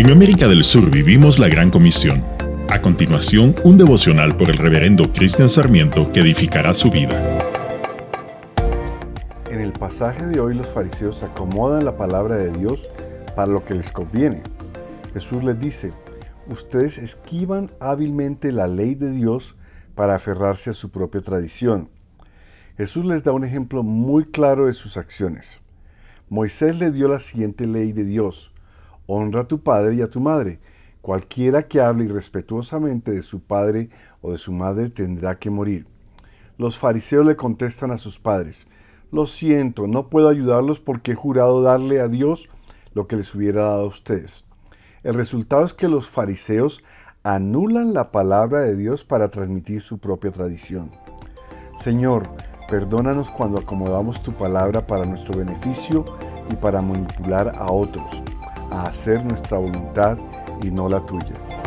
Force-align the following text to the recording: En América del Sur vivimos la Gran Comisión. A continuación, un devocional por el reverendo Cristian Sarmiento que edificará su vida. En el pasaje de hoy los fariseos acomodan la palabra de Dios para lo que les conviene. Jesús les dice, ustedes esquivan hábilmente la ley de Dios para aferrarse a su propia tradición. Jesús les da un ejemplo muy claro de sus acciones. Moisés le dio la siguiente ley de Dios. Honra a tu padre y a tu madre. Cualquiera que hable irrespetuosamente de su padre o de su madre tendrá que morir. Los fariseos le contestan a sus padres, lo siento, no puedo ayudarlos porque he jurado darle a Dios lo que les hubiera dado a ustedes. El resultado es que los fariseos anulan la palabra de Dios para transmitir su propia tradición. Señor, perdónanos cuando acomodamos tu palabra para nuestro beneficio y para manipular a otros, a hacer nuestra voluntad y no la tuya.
En 0.00 0.08
América 0.08 0.48
del 0.48 0.64
Sur 0.64 0.90
vivimos 0.90 1.38
la 1.38 1.50
Gran 1.50 1.70
Comisión. 1.70 2.24
A 2.70 2.80
continuación, 2.80 3.54
un 3.64 3.76
devocional 3.76 4.34
por 4.34 4.48
el 4.48 4.56
reverendo 4.56 5.12
Cristian 5.12 5.50
Sarmiento 5.50 6.10
que 6.10 6.20
edificará 6.20 6.72
su 6.72 6.90
vida. 6.90 7.38
En 9.50 9.60
el 9.60 9.72
pasaje 9.74 10.24
de 10.24 10.40
hoy 10.40 10.54
los 10.54 10.68
fariseos 10.68 11.22
acomodan 11.22 11.84
la 11.84 11.98
palabra 11.98 12.36
de 12.36 12.50
Dios 12.50 12.88
para 13.36 13.52
lo 13.52 13.62
que 13.66 13.74
les 13.74 13.92
conviene. 13.92 14.42
Jesús 15.12 15.44
les 15.44 15.60
dice, 15.60 15.92
ustedes 16.48 16.96
esquivan 16.96 17.70
hábilmente 17.78 18.52
la 18.52 18.68
ley 18.68 18.94
de 18.94 19.10
Dios 19.10 19.54
para 19.94 20.14
aferrarse 20.14 20.70
a 20.70 20.72
su 20.72 20.90
propia 20.90 21.20
tradición. 21.20 21.90
Jesús 22.78 23.04
les 23.04 23.22
da 23.22 23.32
un 23.32 23.44
ejemplo 23.44 23.82
muy 23.82 24.24
claro 24.24 24.64
de 24.64 24.72
sus 24.72 24.96
acciones. 24.96 25.60
Moisés 26.30 26.78
le 26.78 26.90
dio 26.90 27.06
la 27.06 27.20
siguiente 27.20 27.66
ley 27.66 27.92
de 27.92 28.04
Dios. 28.04 28.49
Honra 29.12 29.40
a 29.40 29.48
tu 29.48 29.60
padre 29.60 29.96
y 29.96 30.02
a 30.02 30.06
tu 30.06 30.20
madre. 30.20 30.60
Cualquiera 31.02 31.66
que 31.66 31.80
hable 31.80 32.04
irrespetuosamente 32.04 33.10
de 33.10 33.22
su 33.22 33.40
padre 33.40 33.90
o 34.22 34.30
de 34.30 34.38
su 34.38 34.52
madre 34.52 34.88
tendrá 34.88 35.36
que 35.36 35.50
morir. 35.50 35.88
Los 36.58 36.78
fariseos 36.78 37.26
le 37.26 37.34
contestan 37.34 37.90
a 37.90 37.98
sus 37.98 38.20
padres, 38.20 38.68
lo 39.10 39.26
siento, 39.26 39.88
no 39.88 40.08
puedo 40.08 40.28
ayudarlos 40.28 40.78
porque 40.78 41.12
he 41.12 41.16
jurado 41.16 41.62
darle 41.62 42.00
a 42.00 42.06
Dios 42.06 42.48
lo 42.94 43.08
que 43.08 43.16
les 43.16 43.34
hubiera 43.34 43.62
dado 43.64 43.80
a 43.80 43.88
ustedes. 43.88 44.44
El 45.02 45.14
resultado 45.14 45.66
es 45.66 45.72
que 45.72 45.88
los 45.88 46.08
fariseos 46.08 46.84
anulan 47.24 47.92
la 47.92 48.12
palabra 48.12 48.60
de 48.60 48.76
Dios 48.76 49.02
para 49.02 49.28
transmitir 49.28 49.82
su 49.82 49.98
propia 49.98 50.30
tradición. 50.30 50.92
Señor, 51.76 52.28
perdónanos 52.68 53.30
cuando 53.32 53.58
acomodamos 53.58 54.22
tu 54.22 54.32
palabra 54.32 54.86
para 54.86 55.04
nuestro 55.04 55.36
beneficio 55.36 56.04
y 56.52 56.54
para 56.54 56.80
manipular 56.80 57.52
a 57.56 57.72
otros, 57.72 58.22
a 58.70 58.84
hacer 58.84 59.24
nuestra 59.24 59.58
voluntad 59.58 60.18
y 60.62 60.70
no 60.70 60.88
la 60.88 61.04
tuya. 61.04 61.59